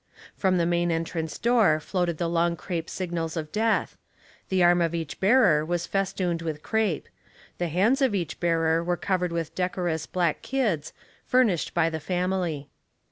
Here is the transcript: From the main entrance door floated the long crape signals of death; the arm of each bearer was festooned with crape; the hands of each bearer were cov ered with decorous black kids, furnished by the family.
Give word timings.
From 0.35 0.57
the 0.57 0.65
main 0.65 0.89
entrance 0.89 1.37
door 1.37 1.79
floated 1.79 2.17
the 2.17 2.27
long 2.27 2.55
crape 2.55 2.89
signals 2.89 3.37
of 3.37 3.51
death; 3.51 3.99
the 4.49 4.63
arm 4.63 4.81
of 4.81 4.95
each 4.95 5.19
bearer 5.19 5.63
was 5.63 5.85
festooned 5.85 6.41
with 6.41 6.63
crape; 6.63 7.07
the 7.59 7.67
hands 7.67 8.01
of 8.01 8.15
each 8.15 8.39
bearer 8.39 8.83
were 8.83 8.97
cov 8.97 9.21
ered 9.21 9.29
with 9.31 9.53
decorous 9.53 10.07
black 10.07 10.41
kids, 10.41 10.91
furnished 11.27 11.75
by 11.75 11.87
the 11.87 11.99
family. 11.99 12.67